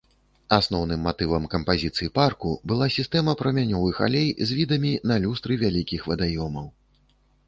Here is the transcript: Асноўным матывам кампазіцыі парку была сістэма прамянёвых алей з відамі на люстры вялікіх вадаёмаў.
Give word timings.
Асноўным 0.55 1.01
матывам 1.07 1.43
кампазіцыі 1.55 2.07
парку 2.15 2.53
была 2.71 2.87
сістэма 2.95 3.35
прамянёвых 3.41 3.99
алей 4.07 4.27
з 4.53 4.57
відамі 4.61 4.95
на 5.13 5.19
люстры 5.27 5.59
вялікіх 5.65 6.01
вадаёмаў. 6.13 6.67